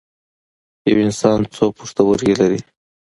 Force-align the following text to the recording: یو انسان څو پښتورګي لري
یو 0.89 0.97
انسان 1.05 1.39
څو 1.55 1.65
پښتورګي 1.77 2.33
لري 2.41 2.59